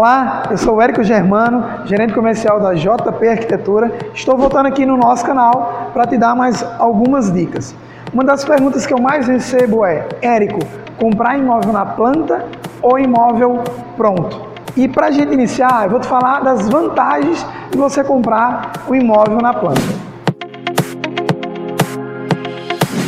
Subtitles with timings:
[0.00, 3.92] Olá, eu sou o Érico Germano, gerente comercial da JP Arquitetura.
[4.14, 7.74] Estou voltando aqui no nosso canal para te dar mais algumas dicas.
[8.10, 10.58] Uma das perguntas que eu mais recebo é: Érico,
[10.98, 12.46] comprar imóvel na planta
[12.80, 13.62] ou imóvel
[13.94, 14.40] pronto?
[14.74, 18.94] E para a gente iniciar, eu vou te falar das vantagens de você comprar o
[18.94, 19.82] imóvel na planta.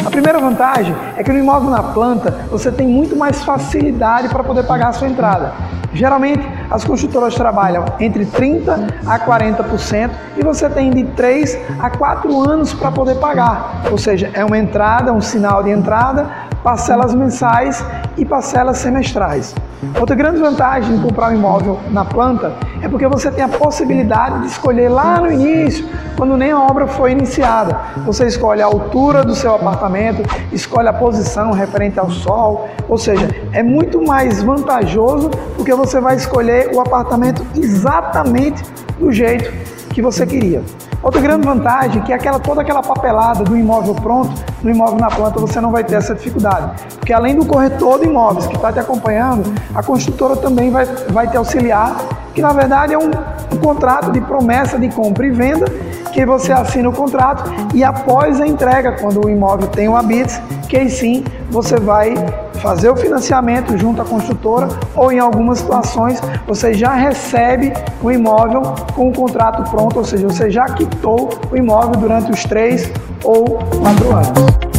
[0.04, 4.44] A primeira vantagem é que no imóvel na planta você tem muito mais facilidade para
[4.44, 5.54] poder pagar a sua entrada.
[5.94, 12.50] Geralmente as construtoras trabalham entre 30% a 40% e você tem de 3 a 4
[12.50, 13.82] anos para poder pagar.
[13.90, 16.30] Ou seja, é uma entrada, um sinal de entrada,
[16.62, 17.84] parcelas mensais
[18.16, 19.54] e parcelas semestrais.
[19.98, 24.40] Outra grande vantagem de comprar um imóvel na planta é porque você tem a possibilidade
[24.42, 25.84] de escolher lá no início,
[26.16, 27.80] quando nem a obra foi iniciada.
[28.06, 33.28] Você escolhe a altura do seu apartamento, escolhe a posição referente ao sol, ou seja,
[33.52, 38.62] é muito mais vantajoso porque você vai escolher o apartamento exatamente
[39.00, 39.52] do jeito
[39.88, 40.62] que você queria.
[41.02, 44.30] Outra grande vantagem é que aquela, toda aquela papelada do imóvel pronto,
[44.62, 46.80] no imóvel na planta, você não vai ter essa dificuldade.
[46.94, 51.28] Porque além do corretor de imóveis que está te acompanhando, a construtora também vai, vai
[51.28, 51.96] te auxiliar,
[52.32, 53.10] que na verdade é um,
[53.52, 55.66] um contrato de promessa de compra e venda,
[56.12, 60.40] que você assina o contrato e após a entrega, quando o imóvel tem o habite,
[60.68, 62.14] que aí sim você vai
[62.62, 68.62] fazer o financiamento junto à construtora ou em algumas situações você já recebe o imóvel
[68.94, 72.90] com o contrato pronto, ou seja, você já quitou o imóvel durante os três
[73.24, 74.71] ou quatro anos.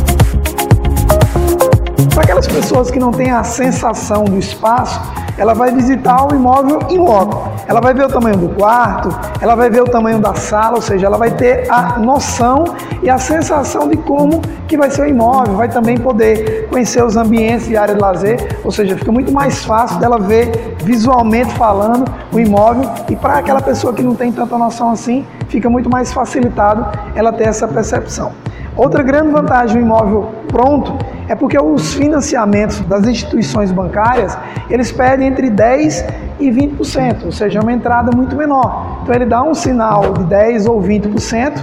[2.34, 5.00] Aquelas pessoas que não têm a sensação do espaço,
[5.38, 7.48] ela vai visitar o imóvel em loco.
[7.68, 10.82] Ela vai ver o tamanho do quarto, ela vai ver o tamanho da sala, ou
[10.82, 12.64] seja, ela vai ter a noção
[13.04, 17.16] e a sensação de como que vai ser o imóvel, vai também poder conhecer os
[17.16, 22.12] ambientes de área de lazer, ou seja, fica muito mais fácil dela ver visualmente falando
[22.32, 26.12] o imóvel e para aquela pessoa que não tem tanta noção assim, fica muito mais
[26.12, 28.32] facilitado ela ter essa percepção.
[28.76, 30.98] Outra grande vantagem do imóvel pronto
[31.28, 34.38] é porque os financiamentos das instituições bancárias,
[34.70, 36.06] eles pedem entre 10
[36.40, 39.00] e 20%, ou seja, é uma entrada muito menor.
[39.04, 41.54] Então ele dá um sinal de 10 ou 20%,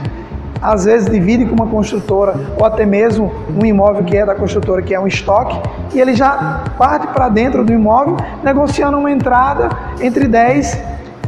[0.63, 4.83] às vezes divide com uma construtora ou até mesmo um imóvel que é da construtora,
[4.83, 5.59] que é um estoque,
[5.95, 9.69] e ele já parte para dentro do imóvel negociando uma entrada
[10.01, 10.79] entre 10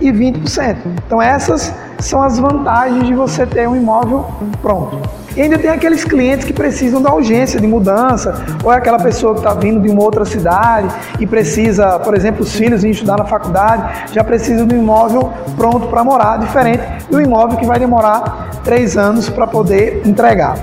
[0.00, 0.76] e 20%.
[1.06, 4.26] Então essas são as vantagens de você ter um imóvel
[4.60, 4.98] pronto.
[5.34, 9.32] E ainda tem aqueles clientes que precisam da urgência de mudança, ou é aquela pessoa
[9.32, 13.16] que está vindo de uma outra cidade e precisa, por exemplo, os filhos irem estudar
[13.16, 17.78] na faculdade, já precisa de um imóvel pronto para morar, diferente do imóvel que vai
[17.78, 20.56] demorar três anos para poder entregar.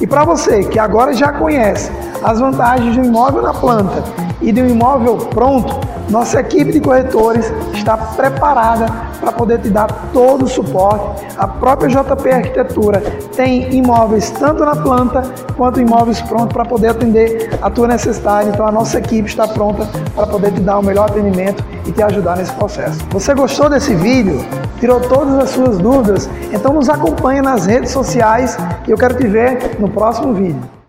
[0.00, 1.90] E para você que agora já conhece
[2.22, 4.02] as vantagens de um imóvel na planta
[4.40, 8.86] e de um imóvel pronto, nossa equipe de corretores está preparada
[9.20, 11.26] para poder te dar todo o suporte.
[11.36, 13.00] A própria JP Arquitetura
[13.34, 15.22] tem imóveis tanto na planta
[15.56, 18.50] quanto imóveis prontos para poder atender a tua necessidade.
[18.50, 22.02] Então a nossa equipe está pronta para poder te dar o melhor atendimento e te
[22.02, 22.98] ajudar nesse processo.
[23.10, 24.44] Você gostou desse vídeo?
[24.78, 26.28] Tirou todas as suas dúvidas?
[26.52, 28.56] Então nos acompanhe nas redes sociais
[28.86, 30.73] e eu quero te ver no próximo vídeo.